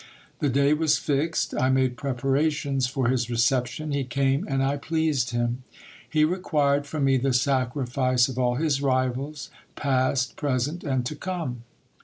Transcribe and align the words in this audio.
The 0.39 0.49
day 0.49 0.73
was 0.73 0.97
fixed. 0.97 1.53
I 1.55 1.69
made 1.69 1.95
preparations 1.95 2.87
for 2.87 3.07
his 3.09 3.29
reception: 3.29 3.91
he 3.91 4.03
came, 4.03 4.47
and 4.49 4.63
I 4.63 4.77
pleased 4.77 5.29
him. 5.29 5.61
He 6.09 6.25
required 6.25 6.87
from 6.87 7.03
me 7.05 7.17
the 7.17 7.33
sacrifice 7.33 8.27
of 8.27 8.39
all 8.39 8.55
his 8.55 8.81
rivals, 8.81 9.51
past, 9.75 10.37
present, 10.37 10.83
and 10.83 11.05
to 11.05 11.15
come. 11.15 11.61